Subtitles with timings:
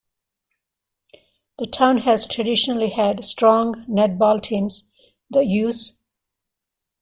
[1.59, 4.89] The town has traditionally had strong Netball teams-
[5.29, 5.99] The Ewes.